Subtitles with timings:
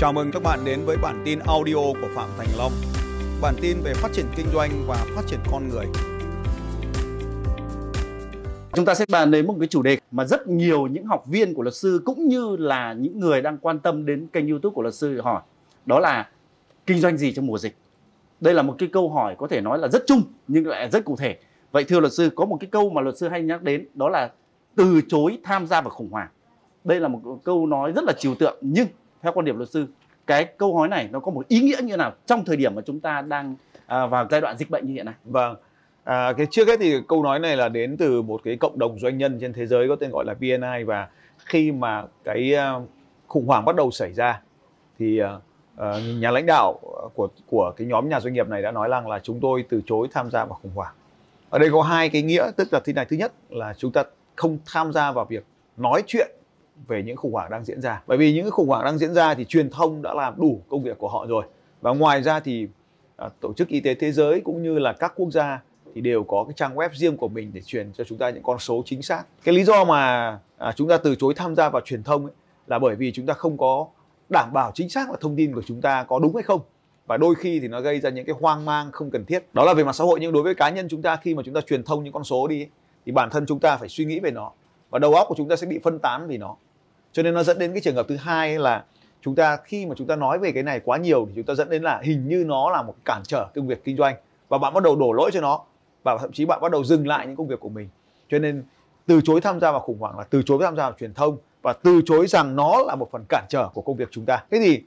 [0.00, 2.72] Chào mừng các bạn đến với bản tin audio của Phạm Thành Long.
[3.42, 5.86] Bản tin về phát triển kinh doanh và phát triển con người.
[8.72, 11.54] Chúng ta sẽ bàn đến một cái chủ đề mà rất nhiều những học viên
[11.54, 14.82] của luật sư cũng như là những người đang quan tâm đến kênh YouTube của
[14.82, 15.42] luật sư hỏi.
[15.86, 16.28] Đó là
[16.86, 17.76] kinh doanh gì trong mùa dịch?
[18.40, 21.04] Đây là một cái câu hỏi có thể nói là rất chung nhưng lại rất
[21.04, 21.38] cụ thể.
[21.72, 24.08] Vậy thưa luật sư, có một cái câu mà luật sư hay nhắc đến đó
[24.08, 24.30] là
[24.76, 26.28] từ chối tham gia vào khủng hoảng.
[26.84, 28.86] Đây là một câu nói rất là trừu tượng nhưng
[29.22, 29.86] theo quan điểm luật sư
[30.26, 32.82] cái câu hỏi này nó có một ý nghĩa như nào trong thời điểm mà
[32.86, 33.56] chúng ta đang
[33.86, 35.14] à, vào giai đoạn dịch bệnh như hiện nay?
[35.24, 35.56] Vâng.
[36.04, 38.98] À, cái trước hết thì câu nói này là đến từ một cái cộng đồng
[38.98, 41.08] doanh nhân trên thế giới có tên gọi là BNI và
[41.44, 42.88] khi mà cái uh,
[43.26, 44.40] khủng hoảng bắt đầu xảy ra
[44.98, 45.28] thì uh,
[46.18, 46.80] nhà lãnh đạo
[47.14, 49.80] của của cái nhóm nhà doanh nghiệp này đã nói rằng là chúng tôi từ
[49.86, 50.94] chối tham gia vào khủng hoảng.
[51.50, 54.04] Ở đây có hai cái nghĩa tức là thế này thứ nhất là chúng ta
[54.36, 55.44] không tham gia vào việc
[55.76, 56.30] nói chuyện
[56.88, 58.02] về những khủng hoảng đang diễn ra.
[58.06, 60.82] Bởi vì những khủng hoảng đang diễn ra thì truyền thông đã làm đủ công
[60.82, 61.44] việc của họ rồi.
[61.80, 62.68] Và ngoài ra thì
[63.16, 65.62] à, tổ chức y tế thế giới cũng như là các quốc gia
[65.94, 68.42] thì đều có cái trang web riêng của mình để truyền cho chúng ta những
[68.42, 69.24] con số chính xác.
[69.44, 72.34] Cái lý do mà à, chúng ta từ chối tham gia vào truyền thông ấy,
[72.66, 73.86] là bởi vì chúng ta không có
[74.28, 76.60] đảm bảo chính xác là thông tin của chúng ta có đúng hay không.
[77.06, 79.44] Và đôi khi thì nó gây ra những cái hoang mang không cần thiết.
[79.52, 81.42] Đó là về mặt xã hội nhưng đối với cá nhân chúng ta khi mà
[81.42, 82.66] chúng ta truyền thông những con số đi
[83.06, 84.52] thì bản thân chúng ta phải suy nghĩ về nó.
[84.90, 86.56] Và đầu óc của chúng ta sẽ bị phân tán vì nó
[87.12, 88.84] cho nên nó dẫn đến cái trường hợp thứ hai là
[89.22, 91.54] chúng ta khi mà chúng ta nói về cái này quá nhiều thì chúng ta
[91.54, 94.14] dẫn đến là hình như nó là một cản trở công việc kinh doanh
[94.48, 95.60] và bạn bắt đầu đổ lỗi cho nó
[96.02, 97.88] và thậm chí bạn bắt đầu dừng lại những công việc của mình.
[98.28, 98.64] Cho nên
[99.06, 101.36] từ chối tham gia vào khủng hoảng là từ chối tham gia vào truyền thông
[101.62, 104.44] và từ chối rằng nó là một phần cản trở của công việc chúng ta.
[104.50, 104.82] Thế thì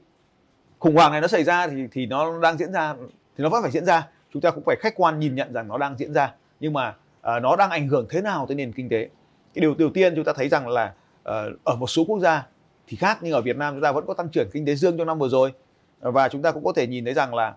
[0.78, 2.94] khủng hoảng này nó xảy ra thì thì nó đang diễn ra
[3.36, 4.08] thì nó vẫn phải diễn ra.
[4.32, 6.32] Chúng ta cũng phải khách quan nhìn nhận rằng nó đang diễn ra.
[6.60, 9.08] Nhưng mà uh, nó đang ảnh hưởng thế nào tới nền kinh tế?
[9.54, 10.92] Cái điều đầu tiên chúng ta thấy rằng là
[11.24, 12.46] Ờ, ở một số quốc gia
[12.86, 14.98] thì khác nhưng ở Việt Nam chúng ta vẫn có tăng trưởng kinh tế dương
[14.98, 15.52] trong năm vừa rồi.
[16.00, 17.54] Ờ, và chúng ta cũng có thể nhìn thấy rằng là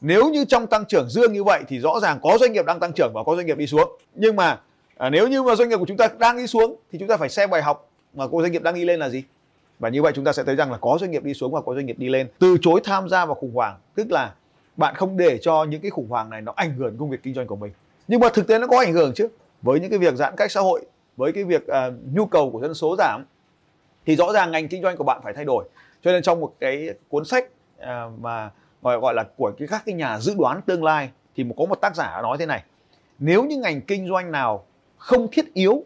[0.00, 2.80] nếu như trong tăng trưởng dương như vậy thì rõ ràng có doanh nghiệp đang
[2.80, 3.98] tăng trưởng và có doanh nghiệp đi xuống.
[4.14, 4.60] Nhưng mà
[4.96, 7.16] à, nếu như mà doanh nghiệp của chúng ta đang đi xuống thì chúng ta
[7.16, 9.22] phải xem bài học mà có doanh nghiệp đang đi lên là gì.
[9.78, 11.60] Và như vậy chúng ta sẽ thấy rằng là có doanh nghiệp đi xuống và
[11.60, 12.28] có doanh nghiệp đi lên.
[12.38, 14.34] Từ chối tham gia vào khủng hoảng tức là
[14.76, 17.34] bạn không để cho những cái khủng hoảng này nó ảnh hưởng công việc kinh
[17.34, 17.72] doanh của mình.
[18.08, 19.28] Nhưng mà thực tế nó có ảnh hưởng chứ
[19.62, 20.80] với những cái việc giãn cách xã hội
[21.20, 23.24] với cái việc uh, nhu cầu của dân số giảm
[24.06, 25.68] thì rõ ràng ngành kinh doanh của bạn phải thay đổi.
[26.02, 27.44] Cho nên trong một cái cuốn sách
[27.80, 27.86] uh,
[28.20, 28.50] mà
[28.82, 31.74] gọi gọi là của cái các cái nhà dự đoán tương lai thì có một
[31.74, 32.64] tác giả nói thế này
[33.18, 34.64] nếu như ngành kinh doanh nào
[34.96, 35.84] không thiết yếu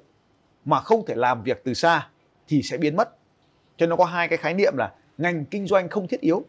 [0.65, 2.09] mà không thể làm việc từ xa
[2.49, 3.09] thì sẽ biến mất.
[3.77, 6.45] Cho nên nó có hai cái khái niệm là ngành kinh doanh không thiết yếu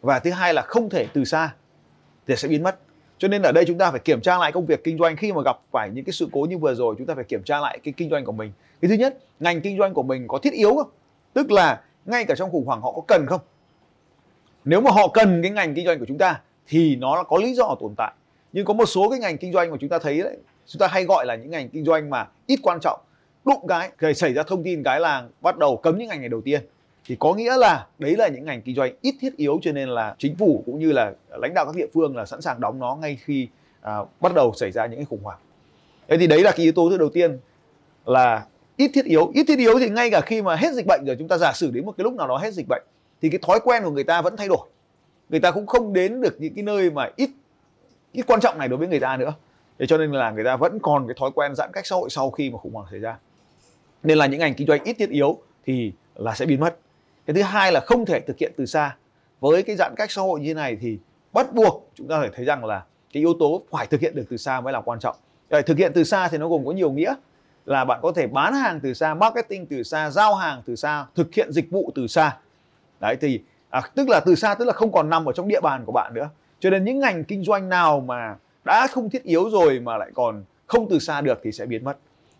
[0.00, 1.54] và thứ hai là không thể từ xa
[2.26, 2.78] thì sẽ biến mất
[3.22, 5.32] cho nên ở đây chúng ta phải kiểm tra lại công việc kinh doanh khi
[5.32, 7.60] mà gặp phải những cái sự cố như vừa rồi, chúng ta phải kiểm tra
[7.60, 8.52] lại cái kinh doanh của mình.
[8.80, 10.90] Cái thứ nhất, ngành kinh doanh của mình có thiết yếu không?
[11.32, 13.40] Tức là ngay cả trong khủng hoảng họ có cần không?
[14.64, 17.54] Nếu mà họ cần cái ngành kinh doanh của chúng ta thì nó có lý
[17.54, 18.12] do tồn tại.
[18.52, 20.86] Nhưng có một số cái ngành kinh doanh mà chúng ta thấy đấy, chúng ta
[20.86, 23.00] hay gọi là những ngành kinh doanh mà ít quan trọng.
[23.44, 26.28] Đụng cái thì xảy ra thông tin cái là bắt đầu cấm những ngành này
[26.28, 26.62] đầu tiên
[27.04, 29.88] thì có nghĩa là đấy là những ngành kinh doanh ít thiết yếu cho nên
[29.88, 32.78] là chính phủ cũng như là lãnh đạo các địa phương là sẵn sàng đóng
[32.78, 33.48] nó ngay khi
[33.80, 35.38] à, bắt đầu xảy ra những cái khủng hoảng.
[36.08, 37.38] Thế thì đấy là cái yếu tố thứ đầu tiên
[38.04, 38.46] là
[38.76, 39.30] ít thiết yếu.
[39.34, 41.52] Ít thiết yếu thì ngay cả khi mà hết dịch bệnh rồi chúng ta giả
[41.52, 42.82] sử đến một cái lúc nào đó hết dịch bệnh
[43.22, 44.68] thì cái thói quen của người ta vẫn thay đổi.
[45.28, 47.30] Người ta cũng không đến được những cái nơi mà ít
[48.12, 49.34] ít quan trọng này đối với người ta nữa.
[49.78, 52.10] Thế cho nên là người ta vẫn còn cái thói quen giãn cách xã hội
[52.10, 53.18] sau khi mà khủng hoảng xảy ra.
[54.02, 56.76] Nên là những ngành kinh doanh ít thiết yếu thì là sẽ biến mất
[57.26, 58.96] cái thứ hai là không thể thực hiện từ xa.
[59.40, 60.98] Với cái giãn cách xã hội như thế này thì
[61.32, 64.24] bắt buộc chúng ta phải thấy rằng là cái yếu tố phải thực hiện được
[64.30, 65.16] từ xa mới là quan trọng.
[65.50, 67.14] Để thực hiện từ xa thì nó gồm có nhiều nghĩa.
[67.64, 71.06] Là bạn có thể bán hàng từ xa marketing từ xa giao hàng từ xa
[71.14, 72.36] thực hiện dịch vụ từ xa.
[73.00, 73.40] Đấy thì
[73.70, 75.92] à, tức là từ xa tức là không còn nằm ở trong địa bàn của
[75.92, 76.28] bạn nữa.
[76.60, 80.10] Cho nên những ngành kinh doanh nào mà đã không thiết yếu rồi mà lại
[80.14, 81.96] còn không từ xa được thì sẽ biến mất.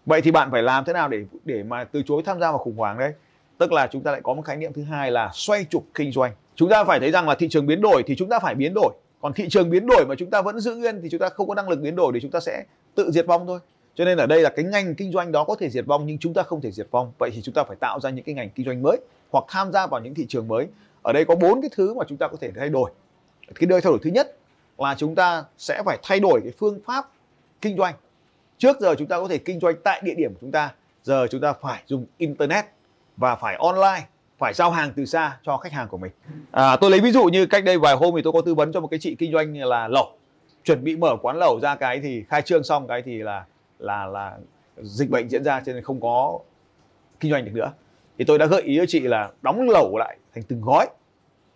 [0.07, 2.59] Vậy thì bạn phải làm thế nào để để mà từ chối tham gia vào
[2.59, 3.13] khủng hoảng đấy?
[3.59, 6.13] Tức là chúng ta lại có một khái niệm thứ hai là xoay trục kinh
[6.13, 8.55] doanh chúng ta phải thấy rằng là thị trường biến đổi thì chúng ta phải
[8.55, 11.21] biến đổi còn thị trường biến đổi mà chúng ta vẫn giữ nguyên thì chúng
[11.21, 12.65] ta không có năng lực biến đổi thì chúng ta sẽ
[12.95, 13.61] tự diệt vong thôi
[13.95, 16.19] cho nên ở đây là cái ngành kinh doanh đó có thể diệt vong nhưng
[16.19, 18.35] chúng ta không thể diệt vong vậy thì chúng ta phải tạo ra những cái
[18.35, 18.97] ngành kinh doanh mới
[19.31, 20.67] hoặc tham gia vào những thị trường mới
[21.03, 22.91] ở đây có bốn cái thứ mà chúng ta có thể thay đổi
[23.55, 24.37] cái đời thay đổi thứ nhất
[24.79, 27.11] là chúng ta sẽ phải thay đổi cái phương pháp
[27.61, 27.95] kinh doanh
[28.59, 31.27] trước giờ chúng ta có thể kinh doanh tại địa điểm của chúng ta giờ
[31.31, 32.65] chúng ta phải dùng internet
[33.17, 34.07] và phải online
[34.39, 36.13] phải giao hàng từ xa cho khách hàng của mình.
[36.51, 38.73] À, tôi lấy ví dụ như cách đây vài hôm thì tôi có tư vấn
[38.73, 40.13] cho một cái chị kinh doanh là lẩu.
[40.65, 43.45] Chuẩn bị mở quán lẩu ra cái thì khai trương xong cái thì là
[43.79, 44.37] là là
[44.83, 46.39] dịch bệnh diễn ra cho nên không có
[47.21, 47.73] kinh doanh được nữa.
[48.19, 50.87] Thì tôi đã gợi ý cho chị là đóng lẩu lại thành từng gói.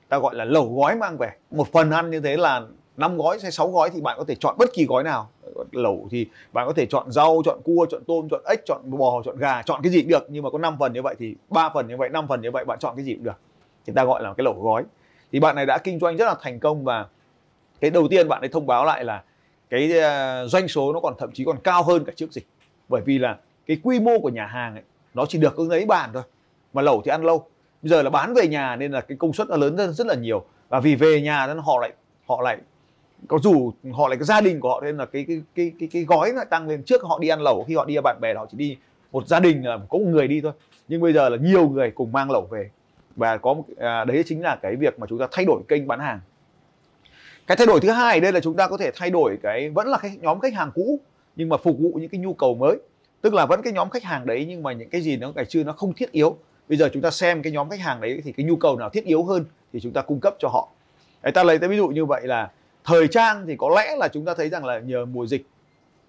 [0.09, 1.31] Ta gọi là lẩu gói mang về.
[1.51, 2.63] Một phần ăn như thế là
[2.97, 5.31] 5 gói hay 6 gói thì bạn có thể chọn bất kỳ gói nào.
[5.73, 9.23] Lẩu thì bạn có thể chọn rau, chọn cua, chọn tôm, chọn ếch, chọn bò,
[9.25, 10.27] chọn gà, chọn cái gì cũng được.
[10.29, 12.51] Nhưng mà có 5 phần như vậy thì ba phần như vậy 5 phần như
[12.51, 13.41] vậy bạn chọn cái gì cũng được.
[13.87, 14.85] Thì ta gọi là cái lẩu gói.
[15.33, 17.07] Thì bạn này đã kinh doanh rất là thành công và
[17.81, 19.23] cái đầu tiên bạn ấy thông báo lại là
[19.71, 22.47] cái ờ, doanh số nó còn thậm chí còn cao hơn cả trước dịch.
[22.89, 24.83] Bởi vì là cái quy mô của nhà hàng ấy,
[25.15, 26.23] nó chỉ được có lấy bàn thôi,
[26.73, 27.47] mà lẩu thì ăn lâu.
[27.83, 30.07] Bây giờ là bán về nhà nên là cái công suất nó lớn hơn rất
[30.07, 30.45] là nhiều.
[30.69, 31.93] Và vì về nhà nên họ lại
[32.27, 32.59] họ lại
[33.29, 35.89] có dù họ lại cái gia đình của họ nên là cái cái cái cái,
[35.93, 36.83] cái gói lại tăng lên.
[36.83, 38.77] Trước họ đi ăn lẩu khi họ đi với bạn bè họ chỉ đi
[39.13, 40.53] một gia đình là có một người đi thôi.
[40.89, 42.71] Nhưng bây giờ là nhiều người cùng mang lẩu về.
[43.17, 46.01] Và có à, đấy chính là cái việc mà chúng ta thay đổi kênh bán
[46.01, 46.21] hàng.
[47.47, 49.89] Cái thay đổi thứ hai đây là chúng ta có thể thay đổi cái vẫn
[49.89, 51.01] là cái nhóm khách hàng cũ
[51.37, 52.77] nhưng mà phục vụ những cái nhu cầu mới.
[53.21, 55.45] Tức là vẫn cái nhóm khách hàng đấy nhưng mà những cái gì nó ngày
[55.45, 56.37] xưa nó không thiết yếu.
[56.69, 58.91] Bây giờ chúng ta xem cái nhóm khách hàng đấy thì cái nhu cầu nào
[58.91, 60.69] thiết yếu hơn thì chúng ta cung cấp cho họ.
[61.23, 62.51] Đấy, ta lấy cái ví dụ như vậy là
[62.87, 65.47] thời trang thì có lẽ là chúng ta thấy rằng là nhờ mùa dịch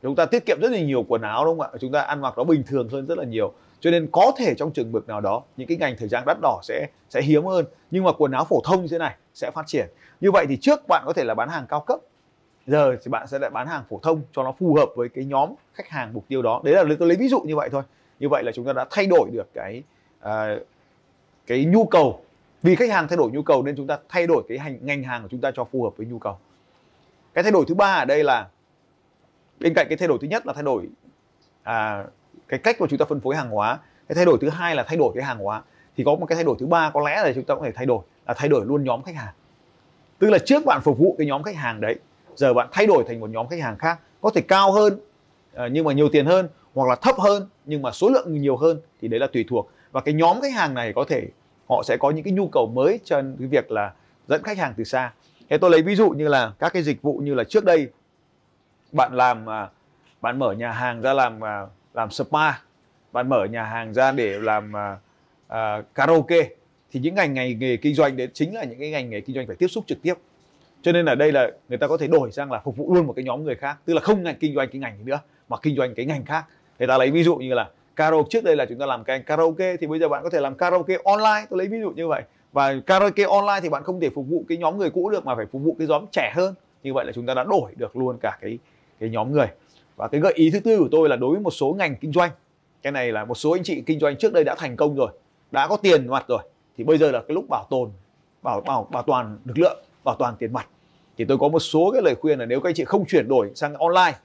[0.03, 1.77] chúng ta tiết kiệm rất là nhiều quần áo đúng không ạ?
[1.79, 3.53] Chúng ta ăn mặc nó bình thường hơn rất là nhiều.
[3.79, 6.37] Cho nên có thể trong trường mực nào đó những cái ngành thời trang đắt
[6.41, 7.65] đỏ sẽ sẽ hiếm hơn.
[7.91, 9.87] Nhưng mà quần áo phổ thông như thế này sẽ phát triển.
[10.21, 11.99] Như vậy thì trước bạn có thể là bán hàng cao cấp
[12.67, 15.25] giờ thì bạn sẽ lại bán hàng phổ thông cho nó phù hợp với cái
[15.25, 16.61] nhóm khách hàng mục tiêu đó.
[16.63, 17.83] Đấy là tôi lấy ví dụ như vậy thôi.
[18.19, 19.83] Như vậy là chúng ta đã thay đổi được cái
[20.25, 20.67] uh,
[21.47, 22.21] cái nhu cầu.
[22.63, 25.03] Vì khách hàng thay đổi nhu cầu nên chúng ta thay đổi cái hành ngành
[25.03, 26.37] hàng của chúng ta cho phù hợp với nhu cầu
[27.37, 28.47] cái thay đổi thứ ba ở đây là
[29.59, 30.87] bên cạnh cái thay đổi thứ nhất là thay đổi
[31.63, 32.03] à,
[32.47, 34.83] cái cách mà chúng ta phân phối hàng hóa cái thay đổi thứ hai là
[34.83, 35.61] thay đổi cái hàng hóa.
[35.97, 37.71] Thì có một cái thay đổi thứ ba có lẽ là chúng ta có thể
[37.71, 39.33] thay đổi là thay đổi luôn nhóm khách hàng.
[40.19, 41.95] Tức là trước bạn phục vụ cái nhóm khách hàng đấy
[42.35, 44.99] giờ bạn thay đổi thành một nhóm khách hàng khác có thể cao hơn
[45.53, 48.57] ờ, nhưng mà nhiều tiền hơn hoặc là thấp hơn nhưng mà số lượng nhiều
[48.57, 49.71] hơn thì đấy là tùy thuộc.
[49.91, 51.27] Và cái nhóm khách hàng này có thể
[51.69, 53.93] họ sẽ có những cái nhu cầu mới cho cái việc là
[54.27, 55.11] dẫn khách hàng từ xa
[55.49, 57.87] thế tôi lấy ví dụ như là các cái dịch vụ như là trước đây
[58.91, 59.69] bạn làm à,
[60.21, 62.51] bạn mở nhà hàng ra làm à, làm spa
[63.11, 64.73] bạn mở nhà hàng ra để làm
[65.47, 66.49] uh, karaoke
[66.91, 69.35] thì những ngành nghề nghề kinh doanh đấy chính là những cái ngành nghề kinh
[69.35, 70.13] doanh phải tiếp xúc trực tiếp.
[70.81, 73.07] Cho nên là đây là người ta có thể đổi sang là phục vụ luôn
[73.07, 75.57] một cái nhóm người khác tức là không ngành kinh doanh cái ngành nữa mà
[75.61, 76.45] kinh doanh cái ngành khác.
[76.79, 79.19] Người ta lấy ví dụ như là karaoke trước đây là chúng ta làm cái
[79.19, 81.45] karaoke thì bây giờ bạn có thể làm karaoke online.
[81.49, 82.23] Tôi lấy ví dụ như vậy
[82.53, 85.35] và karaoke online thì bạn không thể phục vụ cái nhóm người cũ được mà
[85.35, 86.55] phải phục vụ cái nhóm trẻ hơn.
[86.83, 88.59] Như vậy là chúng ta đã đổi được luôn cả cái
[88.99, 89.47] cái nhóm người.
[89.95, 92.11] Và cái gợi ý thứ tư của tôi là đối với một số ngành kinh
[92.11, 92.31] doanh,
[92.81, 95.09] cái này là một số anh chị kinh doanh trước đây đã thành công rồi,
[95.51, 96.39] đã có tiền mặt rồi,
[96.77, 97.89] thì bây giờ là cái lúc bảo tồn,
[98.43, 100.67] bảo bảo bảo toàn lực lượng, bảo toàn tiền mặt.
[101.17, 103.27] Thì tôi có một số cái lời khuyên là nếu các anh chị không chuyển
[103.27, 104.17] đổi sang online,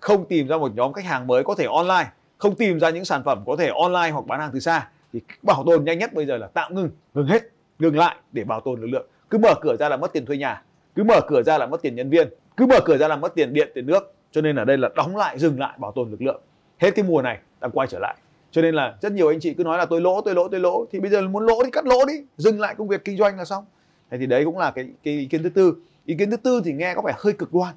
[0.00, 3.04] không tìm ra một nhóm khách hàng mới có thể online, không tìm ra những
[3.04, 6.14] sản phẩm có thể online hoặc bán hàng từ xa, thì bảo tồn nhanh nhất
[6.14, 7.42] bây giờ là tạm ngừng ngừng hết
[7.82, 9.06] ngừng lại để bảo tồn lực lượng.
[9.30, 10.62] Cứ mở cửa ra là mất tiền thuê nhà
[10.94, 13.34] cứ mở cửa ra là mất tiền nhân viên cứ mở cửa ra là mất
[13.34, 14.14] tiền điện tiền nước.
[14.32, 16.40] Cho nên ở đây là đóng lại dừng lại bảo tồn lực lượng.
[16.78, 18.16] Hết cái mùa này ta quay trở lại.
[18.50, 20.60] Cho nên là rất nhiều anh chị cứ nói là tôi lỗ tôi lỗ tôi
[20.60, 20.86] lỗ.
[20.92, 23.38] Thì bây giờ muốn lỗ thì cắt lỗ đi dừng lại công việc kinh doanh
[23.38, 23.64] là xong.
[24.10, 25.74] Thế thì đấy cũng là cái, cái ý kiến thứ tư.
[26.06, 27.74] Ý kiến thứ tư thì nghe có vẻ hơi cực đoan.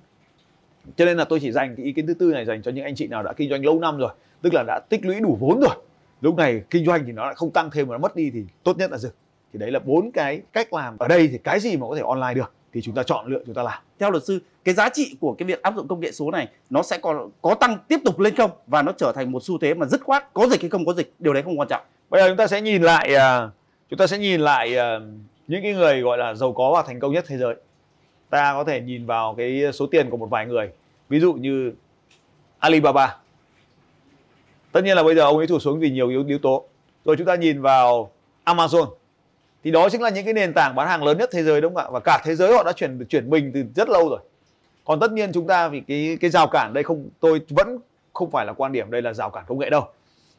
[0.96, 2.86] Cho nên là tôi chỉ dành cái ý kiến thứ tư này dành cho những
[2.86, 4.12] anh chị nào đã kinh doanh lâu năm rồi
[4.42, 5.76] tức là đã tích lũy đủ vốn rồi.
[6.22, 8.44] Lúc này kinh doanh thì nó lại không tăng thêm mà nó mất đi thì
[8.64, 9.12] tốt nhất là dừng
[9.56, 10.98] thì đấy là bốn cái cách làm.
[10.98, 13.42] Ở đây thì cái gì mà có thể online được thì chúng ta chọn lựa
[13.46, 13.82] chúng ta làm.
[14.00, 16.48] Theo luật sư cái giá trị của cái việc áp dụng công nghệ số này
[16.70, 18.52] nó sẽ còn có tăng tiếp tục lên không?
[18.68, 20.94] Và nó trở thành một xu thế mà dứt khoát có dịch hay không có
[20.94, 21.82] dịch điều đấy không quan trọng.
[22.10, 23.50] Bây giờ chúng ta sẽ nhìn lại à,
[23.90, 25.00] chúng ta sẽ nhìn lại à,
[25.48, 27.56] những cái người gọi là giàu có và thành công nhất thế giới.
[28.30, 30.70] Ta có thể nhìn vào cái số tiền của một vài người.
[31.10, 31.74] Ví dụ như
[32.60, 33.18] Alibaba.
[34.72, 36.66] Tất nhiên là bây giờ ông ấy tụt xuống vì nhiều yếu, yếu tố.
[37.06, 38.12] Rồi chúng ta nhìn vào
[38.46, 38.88] Amazon
[39.66, 41.76] thì đó chính là những cái nền tảng bán hàng lớn nhất thế giới đúng
[41.76, 41.90] không ạ?
[41.92, 44.20] Và cả thế giới họ đã chuyển chuyển mình từ rất lâu rồi.
[44.86, 47.78] Còn tất nhiên chúng ta vì cái cái rào cản đây không tôi vẫn
[48.14, 49.88] không phải là quan điểm đây là rào cản công nghệ đâu.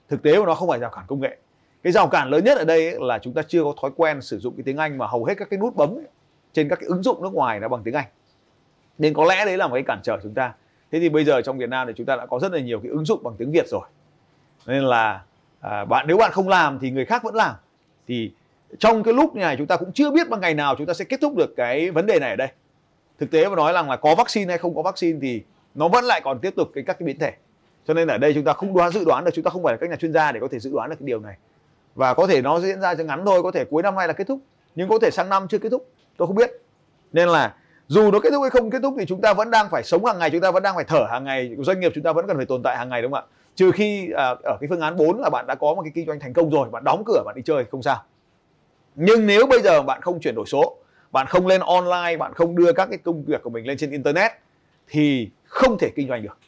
[0.08, 1.36] Thực tế của nó không phải rào cản công nghệ.
[1.82, 4.22] Cái rào cản lớn nhất ở đây ấy là chúng ta chưa có thói quen
[4.22, 6.06] sử dụng cái tiếng Anh mà hầu hết các cái nút bấm ấy,
[6.52, 8.06] trên các cái ứng dụng nước ngoài nó bằng tiếng Anh.
[8.98, 10.54] Nên có lẽ đấy là một cái cản trở chúng ta.
[10.92, 12.80] Thế thì bây giờ trong Việt Nam thì chúng ta đã có rất là nhiều
[12.80, 13.86] cái ứng dụng bằng tiếng Việt rồi.
[14.66, 15.22] Nên là
[15.60, 17.54] à, bạn nếu bạn không làm thì người khác vẫn làm.
[18.08, 18.32] Thì
[18.78, 21.04] trong cái lúc này chúng ta cũng chưa biết bằng ngày nào chúng ta sẽ
[21.04, 22.48] kết thúc được cái vấn đề này ở đây.
[23.18, 25.42] Thực tế mà nói rằng là có vaccine hay không có vaccine thì
[25.74, 27.32] nó vẫn lại còn tiếp tục cái các cái biến thể.
[27.86, 29.72] Cho nên ở đây chúng ta không đoán dự đoán được chúng ta không phải
[29.72, 31.36] là các nhà chuyên gia để có thể dự đoán được cái điều này.
[31.94, 34.12] Và có thể nó diễn ra cho ngắn thôi có thể cuối năm nay là
[34.12, 34.38] kết thúc
[34.74, 36.50] nhưng có thể sang năm chưa kết thúc tôi không biết.
[37.12, 37.54] Nên là
[37.88, 40.04] dù nó kết thúc hay không kết thúc thì chúng ta vẫn đang phải sống
[40.04, 42.26] hàng ngày chúng ta vẫn đang phải thở hàng ngày doanh nghiệp chúng ta vẫn
[42.26, 43.32] cần phải tồn tại hàng ngày đúng không ạ?
[43.54, 46.06] Trừ khi à, ở cái phương án 4 là bạn đã có một cái kinh
[46.06, 48.02] doanh thành công rồi bạn đóng cửa bạn đi chơi không sao
[48.96, 50.76] nhưng nếu bây giờ bạn không chuyển đổi số,
[51.12, 53.90] bạn không lên online, bạn không đưa các cái công việc của mình lên trên
[53.90, 54.32] internet,
[54.88, 56.38] thì không thể kinh doanh được.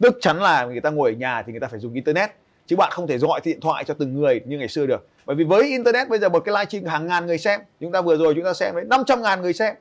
[0.00, 2.30] Tức chắn là người ta ngồi ở nhà thì người ta phải dùng internet,
[2.66, 5.06] chứ bạn không thể gọi điện thoại cho từng người như ngày xưa được.
[5.26, 8.00] Bởi vì với internet bây giờ, một cái livestream hàng ngàn người xem, chúng ta
[8.00, 9.74] vừa rồi chúng ta xem đấy 500 ngàn người xem.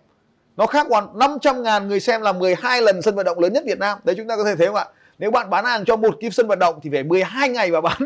[0.57, 3.63] Nó khác hoàn 500 ngàn người xem là 12 lần sân vận động lớn nhất
[3.67, 3.99] Việt Nam.
[4.03, 4.85] Đấy, chúng ta có thể thấy không ạ?
[5.19, 7.81] Nếu bạn bán hàng cho một cái sân vận động thì phải 12 ngày mà
[7.81, 7.97] bán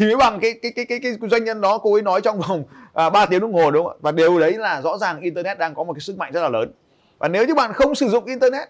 [0.00, 2.40] thì mới bằng cái cái cái cái, cái doanh nhân đó cô ấy nói trong
[2.40, 2.64] vòng
[2.94, 3.92] à, 3 tiếng đồng hồ đúng không?
[3.92, 6.40] Ạ và điều đấy là rõ ràng internet đang có một cái sức mạnh rất
[6.40, 6.72] là lớn.
[7.18, 8.68] Và nếu như bạn không sử dụng internet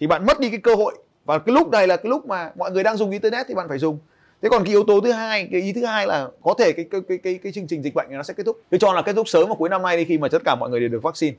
[0.00, 0.94] thì bạn mất đi cái cơ hội.
[1.24, 3.68] Và cái lúc này là cái lúc mà mọi người đang dùng internet thì bạn
[3.68, 3.98] phải dùng.
[4.42, 6.86] Thế còn cái yếu tố thứ hai cái ý thứ hai là có thể cái
[6.90, 8.60] cái cái cái, cái chương trình dịch bệnh này nó sẽ kết thúc.
[8.70, 10.54] Tôi cho là kết thúc sớm vào cuối năm nay đi khi mà tất cả
[10.54, 11.36] mọi người đều được vaccine.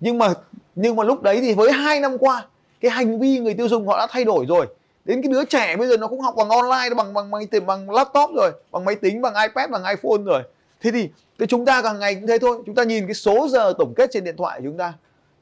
[0.00, 0.34] Nhưng mà
[0.74, 2.46] nhưng mà lúc đấy thì với hai năm qua
[2.80, 4.66] cái hành vi người tiêu dùng họ đã thay đổi rồi
[5.04, 7.66] đến cái đứa trẻ bây giờ nó cũng học bằng online bằng bằng bằng bằng,
[7.66, 10.42] bằng laptop rồi bằng máy tính bằng ipad bằng iphone rồi.
[10.80, 12.62] Thế thì cái chúng ta càng ngày cũng thế thôi.
[12.66, 14.92] Chúng ta nhìn cái số giờ tổng kết trên điện thoại của chúng ta.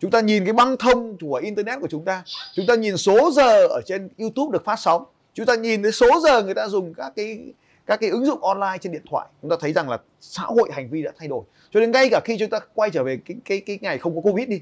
[0.01, 2.23] Chúng ta nhìn cái băng thông của internet của chúng ta.
[2.55, 5.05] Chúng ta nhìn số giờ ở trên youtube được phát sóng.
[5.35, 7.39] Chúng ta nhìn cái số giờ người ta dùng các cái
[7.87, 9.27] các cái ứng dụng online trên điện thoại.
[9.43, 11.43] Chúng ta thấy rằng là xã hội hành vi đã thay đổi.
[11.71, 14.15] Cho nên ngay cả khi chúng ta quay trở về cái cái cái ngày không
[14.15, 14.61] có covid đi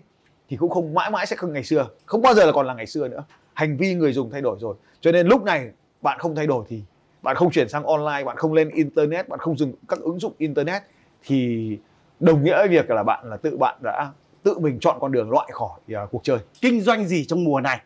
[0.49, 1.89] thì cũng không mãi mãi sẽ không ngày xưa.
[2.07, 3.25] Không bao giờ là còn là ngày xưa nữa
[3.59, 4.75] hành vi người dùng thay đổi rồi.
[5.01, 5.71] Cho nên lúc này
[6.03, 6.83] bạn không thay đổi thì
[7.23, 10.33] bạn không chuyển sang online bạn không lên internet bạn không dùng các ứng dụng
[10.39, 10.83] internet
[11.25, 11.79] thì
[12.21, 14.13] đồng nghĩa với việc là bạn là tự bạn đã
[14.43, 16.39] tự mình chọn con đường loại khỏi uh, cuộc chơi.
[16.61, 17.81] Kinh doanh gì trong mùa này?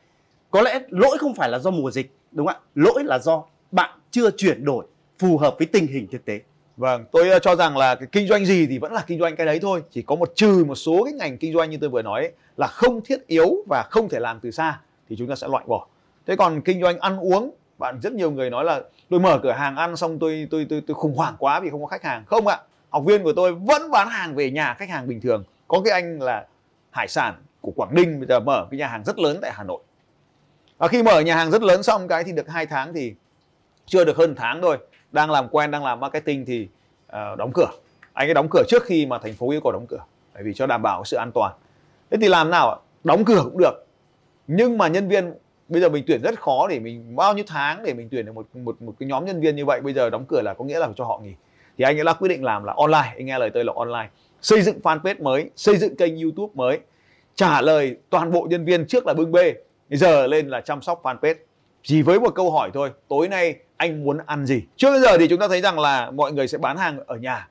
[0.50, 2.66] Có lẽ lỗi không phải là do mùa dịch đúng không ạ?
[2.74, 4.84] Lỗi là do bạn chưa chuyển đổi
[5.18, 6.40] phù hợp với tình hình thực tế.
[6.76, 9.36] Vâng, tôi ờ, cho rằng là cái kinh doanh gì thì vẫn là kinh doanh
[9.36, 9.82] cái đấy thôi.
[9.90, 12.32] Chỉ có một trừ một số cái ngành kinh doanh như tôi vừa nói ấy,
[12.56, 15.64] là không thiết yếu và không thể làm từ xa thì chúng ta sẽ loại
[15.66, 15.86] bỏ.
[16.26, 19.52] Thế còn kinh doanh ăn uống, bạn rất nhiều người nói là tôi mở cửa
[19.52, 22.24] hàng ăn xong tôi tôi tôi tôi khủng hoảng quá vì không có khách hàng.
[22.26, 22.58] Không ạ.
[22.90, 25.44] Học viên của tôi vẫn bán hàng về nhà khách hàng bình thường.
[25.68, 26.46] Có cái anh là
[26.90, 29.64] hải sản của Quảng Ninh bây giờ mở cái nhà hàng rất lớn tại Hà
[29.64, 29.80] Nội.
[30.78, 33.14] Và khi mở nhà hàng rất lớn xong cái thì được hai tháng thì
[33.86, 34.78] chưa được hơn tháng thôi
[35.12, 36.68] đang làm quen đang làm marketing thì
[37.06, 37.70] uh, đóng cửa
[38.12, 40.04] anh ấy đóng cửa trước khi mà thành phố yêu cầu đóng cửa
[40.34, 41.52] bởi vì cho đảm bảo sự an toàn
[42.10, 43.86] thế thì làm nào đóng cửa cũng được
[44.56, 45.32] nhưng mà nhân viên
[45.68, 48.32] bây giờ mình tuyển rất khó để mình bao nhiêu tháng để mình tuyển được
[48.34, 50.64] một một một cái nhóm nhân viên như vậy bây giờ đóng cửa là có
[50.64, 51.32] nghĩa là phải cho họ nghỉ.
[51.78, 54.08] Thì anh ấy đã quyết định làm là online anh nghe lời tôi là online.
[54.42, 56.78] Xây dựng fanpage mới xây dựng kênh youtube mới
[57.34, 59.54] trả lời toàn bộ nhân viên trước là bưng bê
[59.90, 61.34] giờ lên là chăm sóc fanpage.
[61.82, 64.62] Chỉ với một câu hỏi thôi tối nay anh muốn ăn gì?
[64.76, 67.16] Trước bây giờ thì chúng ta thấy rằng là mọi người sẽ bán hàng ở
[67.16, 67.48] nhà.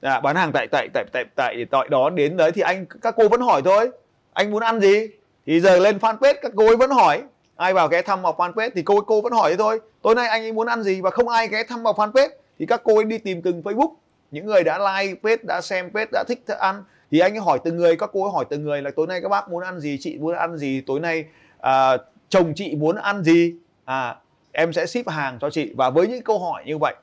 [0.00, 3.14] À, bán hàng tại tại tại tại tại tại đó đến đấy thì anh các
[3.16, 3.90] cô vẫn hỏi thôi
[4.32, 5.08] anh muốn ăn gì?
[5.48, 7.22] Thì giờ lên fanpage các cô ấy vẫn hỏi.
[7.56, 9.80] Ai vào ghé thăm vào fanpage thì cô cô vẫn hỏi thôi.
[10.02, 12.28] Tối nay anh ấy muốn ăn gì và không ai ghé thăm vào fanpage
[12.58, 13.94] thì các cô ấy đi tìm từng facebook.
[14.30, 17.58] Những người đã like page đã xem page đã thích ăn thì anh ấy hỏi
[17.64, 19.80] từng người các cô ấy hỏi từng người là tối nay các bác muốn ăn
[19.80, 21.24] gì chị muốn ăn gì tối nay
[21.60, 21.96] à,
[22.28, 23.54] chồng chị muốn ăn gì?
[23.84, 24.16] À
[24.52, 25.72] em sẽ ship hàng cho chị.
[25.76, 26.94] Và với những câu hỏi như vậy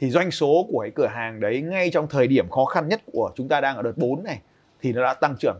[0.00, 3.02] thì doanh số của cái cửa hàng đấy ngay trong thời điểm khó khăn nhất
[3.12, 4.40] của chúng ta đang ở đợt 4 này
[4.82, 5.56] thì nó đã tăng trưởng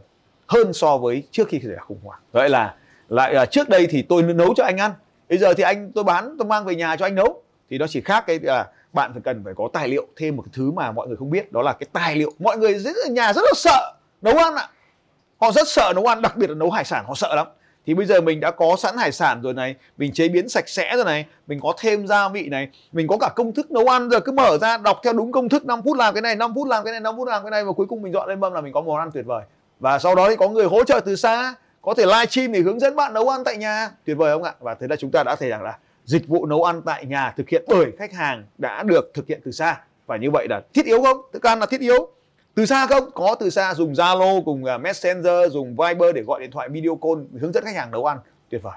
[0.47, 2.21] hơn so với trước khi xảy ra khủng hoảng.
[2.33, 2.75] Vậy là
[3.09, 4.93] lại là trước đây thì tôi nấu cho anh ăn,
[5.29, 7.43] bây giờ thì anh tôi bán tôi mang về nhà cho anh nấu.
[7.71, 10.43] Thì nó chỉ khác cái là bạn phải cần phải có tài liệu thêm một
[10.43, 12.33] cái thứ mà mọi người không biết đó là cái tài liệu.
[12.39, 12.75] Mọi người
[13.07, 14.69] ở nhà rất là sợ nấu ăn ạ.
[15.41, 17.47] Họ rất sợ nấu ăn đặc biệt là nấu hải sản họ sợ lắm.
[17.87, 20.69] Thì bây giờ mình đã có sẵn hải sản rồi này mình chế biến sạch
[20.69, 23.87] sẽ rồi này mình có thêm gia vị này mình có cả công thức nấu
[23.87, 26.37] ăn giờ cứ mở ra đọc theo đúng công thức 5 phút làm cái này
[26.37, 28.29] 5 phút làm cái này 5 phút làm cái này và cuối cùng mình dọn
[28.29, 29.43] lên mâm là mình có món ăn tuyệt vời
[29.81, 32.61] và sau đó thì có người hỗ trợ từ xa, có thể live stream để
[32.61, 33.91] hướng dẫn bạn nấu ăn tại nhà.
[34.05, 34.55] Tuyệt vời không ạ?
[34.61, 37.35] Và thế là chúng ta đã thấy rằng là dịch vụ nấu ăn tại nhà
[37.37, 39.81] thực hiện bởi khách hàng đã được thực hiện từ xa.
[40.07, 41.17] Và như vậy là thiết yếu không?
[41.33, 42.09] Thức ăn là thiết yếu.
[42.55, 43.11] Từ xa không?
[43.15, 46.97] Có từ xa, dùng zalo cùng à, messenger, dùng viber để gọi điện thoại, video
[46.97, 48.19] call hướng dẫn khách hàng nấu ăn.
[48.51, 48.75] Tuyệt vời.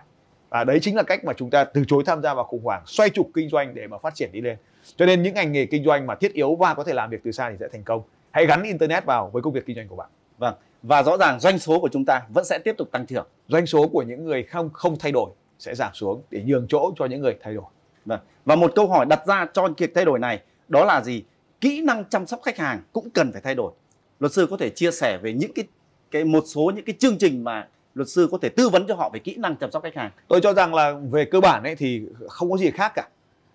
[0.49, 2.81] Và đấy chính là cách mà chúng ta từ chối tham gia vào khủng hoảng
[2.85, 4.57] xoay trục kinh doanh để mà phát triển đi lên.
[4.95, 7.21] Cho nên những ngành nghề kinh doanh mà thiết yếu và có thể làm việc
[7.23, 8.01] từ xa thì sẽ thành công.
[8.31, 10.07] Hãy gắn internet vào với công việc kinh doanh của bạn
[10.39, 10.53] vâng
[10.83, 13.27] và rõ ràng doanh số của chúng ta vẫn sẽ tiếp tục tăng trưởng.
[13.47, 16.91] Doanh số của những người không không thay đổi sẽ giảm xuống để nhường chỗ
[16.99, 17.65] cho những người thay đổi.
[18.05, 21.23] Vâng và một câu hỏi đặt ra cho việc thay đổi này đó là gì?
[21.61, 23.71] Kỹ năng chăm sóc khách hàng cũng cần phải thay đổi.
[24.19, 25.65] Luật sư có thể chia sẻ về những cái
[26.11, 28.95] cái một số những cái chương trình mà luật sư có thể tư vấn cho
[28.95, 30.11] họ về kỹ năng chăm sóc khách hàng?
[30.27, 33.07] Tôi cho rằng là về cơ bản ấy thì không có gì khác cả.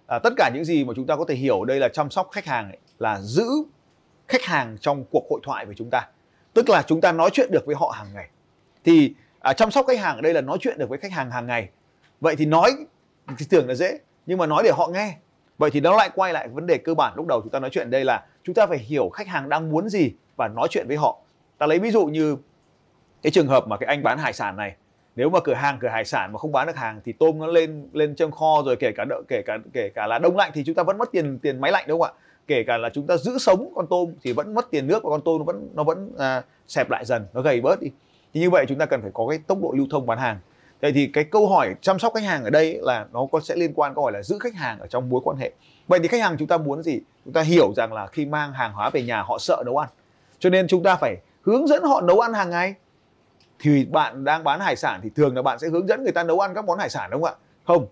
[0.06, 2.28] À, tất cả những gì mà chúng ta có thể hiểu đây là chăm sóc
[2.32, 3.46] khách hàng ấy, là giữ
[4.28, 6.08] khách hàng trong cuộc hội thoại với chúng ta
[6.54, 8.28] tức là chúng ta nói chuyện được với họ hàng ngày.
[8.84, 11.30] Thì à, chăm sóc khách hàng ở đây là nói chuyện được với khách hàng
[11.30, 11.68] hàng ngày.
[12.20, 12.72] Vậy thì nói
[13.38, 15.16] thì tưởng là dễ nhưng mà nói để họ nghe.
[15.58, 17.70] Vậy thì nó lại quay lại vấn đề cơ bản lúc đầu chúng ta nói
[17.70, 20.88] chuyện đây là chúng ta phải hiểu khách hàng đang muốn gì và nói chuyện
[20.88, 21.18] với họ.
[21.58, 22.36] Ta lấy ví dụ như
[23.22, 24.74] cái trường hợp mà cái anh bán hải sản này.
[25.16, 27.46] Nếu mà cửa hàng cửa hải sản mà không bán được hàng thì tôm nó
[27.46, 30.50] lên lên trong kho rồi kể cả đợi kể cả kể cả là đông lạnh
[30.54, 32.20] thì chúng ta vẫn mất tiền tiền máy lạnh đúng không ạ?
[32.46, 35.10] Kể cả là chúng ta giữ sống con tôm thì vẫn mất tiền nước và
[35.10, 37.90] con tôm nó vẫn nó vẫn à, xẹp lại dần nó gầy bớt đi.
[38.34, 40.38] Thì như vậy chúng ta cần phải có cái tốc độ lưu thông bán hàng.
[40.80, 43.56] Vậy thì cái câu hỏi chăm sóc khách hàng ở đây là nó có sẽ
[43.56, 45.52] liên quan câu hỏi là giữ khách hàng ở trong mối quan hệ.
[45.88, 47.00] Vậy thì khách hàng chúng ta muốn gì?
[47.24, 49.88] Chúng ta hiểu rằng là khi mang hàng hóa về nhà họ sợ nấu ăn.
[50.38, 52.74] Cho nên chúng ta phải hướng dẫn họ nấu ăn hàng ngày.
[53.58, 56.24] Thì bạn đang bán hải sản thì thường là bạn sẽ hướng dẫn người ta
[56.24, 57.42] nấu ăn các món hải sản đúng không ạ?
[57.64, 57.86] Không.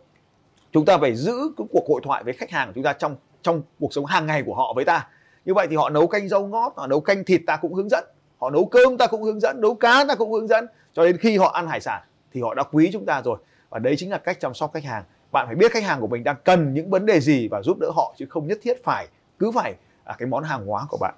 [0.73, 3.16] Chúng ta phải giữ cái cuộc hội thoại với khách hàng của chúng ta trong
[3.42, 5.08] trong cuộc sống hàng ngày của họ với ta.
[5.44, 7.88] Như vậy thì họ nấu canh rau ngót họ nấu canh thịt ta cũng hướng
[7.88, 8.04] dẫn.
[8.38, 10.66] Họ nấu cơm ta cũng hướng dẫn nấu cá ta cũng hướng dẫn.
[10.92, 13.38] Cho đến khi họ ăn hải sản thì họ đã quý chúng ta rồi.
[13.70, 15.04] Và đấy chính là cách chăm sóc khách hàng.
[15.32, 17.78] Bạn phải biết khách hàng của mình đang cần những vấn đề gì và giúp
[17.80, 19.08] đỡ họ chứ không nhất thiết phải
[19.38, 21.14] cứ phải à, cái món hàng hóa của bạn.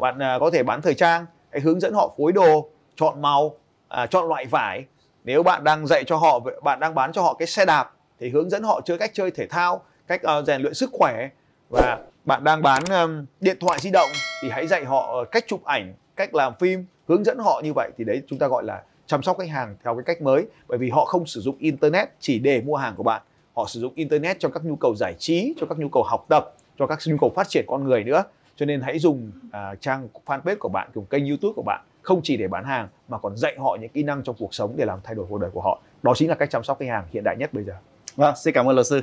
[0.00, 3.54] Bạn à, có thể bán thời trang hãy hướng dẫn họ phối đồ chọn màu
[3.88, 4.84] à, chọn loại vải.
[5.24, 8.30] Nếu bạn đang dạy cho họ bạn đang bán cho họ cái xe đạp thì
[8.30, 11.28] hướng dẫn họ chơi cách chơi thể thao cách uh, rèn luyện sức khỏe
[11.68, 15.64] và bạn đang bán um, điện thoại di động thì hãy dạy họ cách chụp
[15.64, 17.90] ảnh cách làm phim hướng dẫn họ như vậy.
[17.98, 20.46] Thì đấy chúng ta gọi là chăm sóc khách hàng theo cái cách mới.
[20.68, 23.22] Bởi vì họ không sử dụng internet chỉ để mua hàng của bạn.
[23.56, 26.26] Họ sử dụng internet cho các nhu cầu giải trí cho các nhu cầu học
[26.28, 28.24] tập cho các nhu cầu phát triển con người nữa.
[28.56, 32.20] Cho nên hãy dùng uh, trang fanpage của bạn cùng kênh youtube của bạn không
[32.22, 34.84] chỉ để bán hàng mà còn dạy họ những kỹ năng trong cuộc sống để
[34.84, 35.80] làm thay đổi cuộc đời của họ.
[36.02, 37.74] Đó chính là cách chăm sóc khách hàng hiện đại nhất bây giờ.
[38.16, 39.02] Vâng xin cảm ơn luật sư.